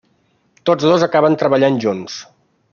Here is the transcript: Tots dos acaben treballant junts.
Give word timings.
Tots 0.69 0.87
dos 0.93 1.05
acaben 1.09 1.37
treballant 1.45 1.81
junts. 1.87 2.19